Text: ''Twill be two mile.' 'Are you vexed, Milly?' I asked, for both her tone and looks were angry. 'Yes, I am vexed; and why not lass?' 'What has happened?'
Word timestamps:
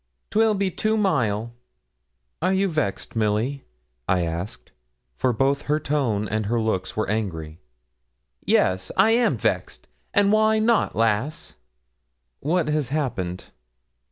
''Twill 0.31 0.57
be 0.57 0.71
two 0.71 0.97
mile.' 0.97 1.53
'Are 2.41 2.53
you 2.53 2.67
vexed, 2.67 3.15
Milly?' 3.15 3.63
I 4.09 4.21
asked, 4.23 4.71
for 5.15 5.31
both 5.31 5.61
her 5.69 5.79
tone 5.79 6.27
and 6.27 6.49
looks 6.49 6.97
were 6.97 7.07
angry. 7.07 7.59
'Yes, 8.43 8.91
I 8.97 9.11
am 9.11 9.37
vexed; 9.37 9.85
and 10.11 10.31
why 10.31 10.57
not 10.57 10.95
lass?' 10.95 11.55
'What 12.39 12.67
has 12.67 12.87
happened?' 12.87 13.51